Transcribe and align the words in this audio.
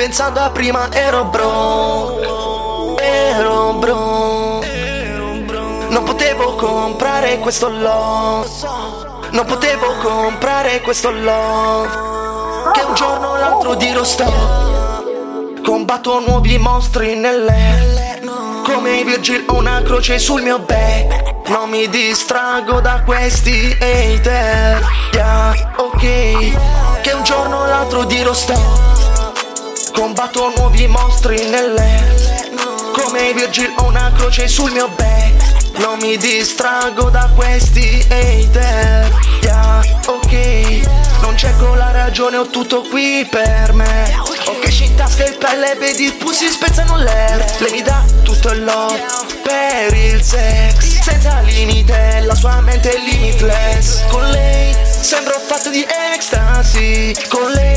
pensando 0.00 0.40
a 0.40 0.48
prima 0.48 0.88
ero 0.92 1.24
broke 1.24 2.26
Ero 3.02 3.74
broke. 3.74 4.66
Non 5.90 6.04
potevo 6.04 6.54
comprare 6.54 7.38
questo 7.38 7.68
love 7.68 8.48
Non 9.32 9.44
potevo 9.44 9.92
comprare 10.00 10.80
questo 10.80 11.10
love. 11.10 11.88
Che 12.72 12.80
un 12.80 12.94
giorno 12.94 13.28
o 13.28 13.36
l'altro 13.36 13.74
dirò 13.74 14.02
stop 14.02 15.62
Combatto 15.62 16.20
nuovi 16.20 16.56
mostri 16.56 17.14
nell'air 17.16 18.20
Come 18.64 19.04
Virgil 19.04 19.44
ho 19.48 19.56
una 19.56 19.82
croce 19.82 20.18
sul 20.18 20.40
mio 20.40 20.60
back 20.60 21.50
Non 21.50 21.68
mi 21.68 21.86
distraggo 21.90 22.80
da 22.80 23.02
questi 23.04 23.76
hater 23.78 24.82
Yeah, 25.12 25.74
ok. 25.76 27.02
Che 27.02 27.12
un 27.12 27.22
giorno 27.22 27.58
o 27.58 27.66
l'altro 27.66 28.04
dirò 28.04 28.32
stop 28.32 28.89
Combatto 29.92 30.52
nuovi 30.56 30.86
mostri 30.86 31.48
nell'air 31.48 32.50
Come 32.92 33.32
Virgil 33.32 33.72
ho 33.76 33.84
una 33.84 34.12
croce 34.16 34.48
sul 34.48 34.70
mio 34.72 34.88
back 34.88 35.78
Non 35.78 35.98
mi 36.00 36.16
distraggo 36.18 37.08
da 37.08 37.30
questi 37.34 38.04
hater. 38.10 39.10
Yeah, 39.40 39.82
ok. 40.06 41.20
Non 41.22 41.36
cerco 41.36 41.74
la 41.74 41.90
ragione, 41.90 42.36
ho 42.36 42.46
tutto 42.48 42.82
qui 42.82 43.26
per 43.30 43.72
me. 43.72 44.14
Ho 44.46 44.58
cash 44.58 44.80
in 44.80 44.94
tasca 44.94 45.24
e 45.24 45.32
pelle, 45.32 45.74
vedi 45.76 46.06
i 46.06 46.12
pulsi 46.12 46.48
spezzano 46.50 46.98
l'air. 46.98 47.44
Lei 47.60 47.72
mi 47.72 47.82
dà 47.82 48.04
tutto 48.22 48.52
il 48.52 48.64
love 48.64 49.02
per 49.42 49.94
il 49.94 50.22
sex. 50.22 51.00
Senza 51.00 51.40
limite, 51.40 52.20
la 52.26 52.34
sua 52.34 52.60
mente 52.60 52.92
è 52.92 52.98
limitless. 52.98 54.06
Con 54.08 54.28
lei 54.28 54.74
sembro 54.84 55.38
fatto 55.38 55.70
di 55.70 55.86
ecstasy. 56.12 57.14
Con 57.28 57.50
lei 57.52 57.69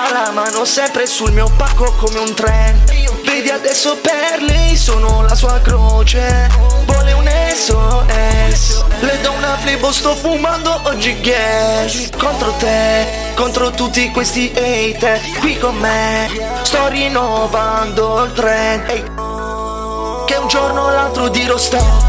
ha 0.00 0.10
la 0.10 0.30
mano 0.30 0.64
sempre 0.64 1.06
sul 1.06 1.32
mio 1.32 1.50
pacco 1.56 1.92
come 1.98 2.18
un 2.18 2.32
treno 2.34 2.78
Vedi 3.24 3.50
adesso 3.50 3.96
per 3.96 4.42
lei 4.42 4.74
sono 4.76 5.22
la 5.22 5.34
sua 5.34 5.60
croce. 5.60 6.48
Vuole 6.86 7.12
un 7.12 7.28
SOS 7.54 8.84
Le 9.00 9.20
do 9.20 9.32
una 9.32 9.56
flebo 9.58 9.92
sto 9.92 10.14
fumando 10.14 10.80
oggi 10.84 11.20
gas. 11.20 12.08
Contro 12.16 12.52
te, 12.52 13.06
contro 13.34 13.70
tutti 13.70 14.10
questi 14.10 14.50
hater 14.54 15.20
Qui 15.38 15.58
con 15.58 15.76
me, 15.76 16.28
sto 16.62 16.88
rinnovando 16.88 18.24
il 18.24 18.32
trend 18.32 18.88
Ehi. 18.88 19.04
Che 20.26 20.34
un 20.34 20.48
giorno 20.48 20.84
o 20.84 20.90
l'altro 20.90 21.28
dirò 21.28 21.58
stop 21.58 22.08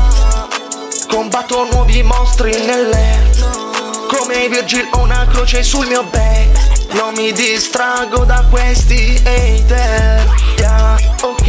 Combatto 1.09 1.67
nuovi 1.71 2.01
mostri 2.03 2.51
nell'air. 2.51 4.07
Come 4.07 4.47
Virgil 4.47 4.87
ho 4.91 4.99
una 4.99 5.27
croce 5.29 5.61
sul 5.61 5.87
mio 5.87 6.03
back 6.03 6.60
Non 6.93 7.13
mi 7.15 7.31
distraggo 7.31 8.25
da 8.25 8.45
questi 8.49 9.21
hater. 9.23 10.27
Yeah, 10.57 10.97
ok. 11.21 11.47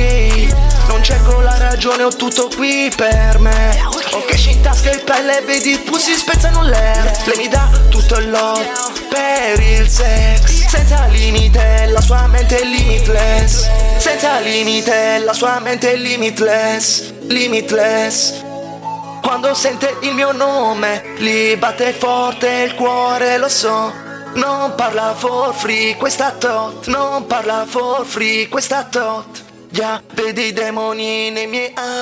Non 0.88 1.02
cerco 1.02 1.40
la 1.40 1.56
ragione, 1.58 2.04
ho 2.04 2.10
tutto 2.14 2.48
qui 2.54 2.92
per 2.94 3.38
me. 3.38 3.80
Ho 4.12 4.24
cash 4.24 4.46
in 4.46 4.60
tasca 4.60 4.90
e 4.90 4.98
pelle, 4.98 5.42
vedi 5.44 5.72
i 5.72 5.78
pulsi 5.78 6.14
spezzano 6.14 6.62
l'air. 6.62 7.10
Lei 7.24 7.36
mi 7.38 7.48
dà 7.48 7.68
tutto 7.88 8.18
il 8.18 8.30
love 8.30 8.70
per 9.08 9.60
il 9.60 9.88
sex. 9.88 10.66
Senza 10.68 11.06
limite, 11.06 11.86
la 11.86 12.00
sua 12.00 12.26
mente 12.28 12.60
è 12.60 12.64
limitless. 12.64 13.68
Senza 13.98 14.38
limite, 14.38 15.18
la 15.18 15.32
sua 15.32 15.58
mente 15.60 15.92
è 15.92 15.96
limitless. 15.96 17.12
Limitless. 17.28 18.42
Quando 19.22 19.54
sente 19.54 19.96
il 20.02 20.14
mio 20.14 20.32
nome, 20.32 21.14
gli 21.18 21.56
batte 21.56 21.92
forte 21.92 22.48
il 22.66 22.74
cuore, 22.74 23.38
lo 23.38 23.48
so. 23.48 24.10
Non 24.34 24.74
parla 24.76 25.14
for 25.14 25.52
free, 25.52 25.94
questa 25.96 26.30
tot. 26.30 26.86
Non 26.86 27.26
parla 27.26 27.66
for 27.66 28.06
free, 28.06 28.48
questa 28.48 28.84
tot. 28.84 29.44
Già, 29.68 30.02
vedi 30.14 30.46
i 30.46 30.52
demoni 30.52 31.30
nei 31.30 31.46
miei 31.46 31.72
eyes. 31.76 32.01